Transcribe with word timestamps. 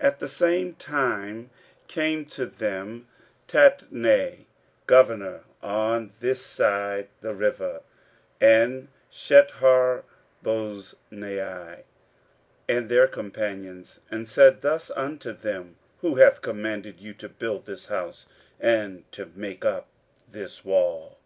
15:005:003 0.00 0.08
At 0.08 0.18
the 0.18 0.28
same 0.28 0.74
time 0.74 1.50
came 1.86 2.26
to 2.26 2.46
them 2.46 3.06
Tatnai, 3.46 4.46
governor 4.88 5.42
on 5.62 6.10
this 6.18 6.44
side 6.44 7.06
the 7.20 7.32
river, 7.32 7.82
and 8.40 8.88
Shetharboznai 9.12 11.84
and 12.68 12.88
their 12.88 13.06
companions, 13.06 14.00
and 14.10 14.28
said 14.28 14.62
thus 14.62 14.90
unto 14.90 15.30
them, 15.32 15.76
Who 16.00 16.16
hath 16.16 16.42
commanded 16.42 16.98
you 16.98 17.14
to 17.14 17.28
build 17.28 17.66
this 17.66 17.86
house, 17.86 18.26
and 18.58 19.04
to 19.12 19.30
make 19.36 19.64
up 19.64 19.86
this 20.28 20.64
wall? 20.64 21.18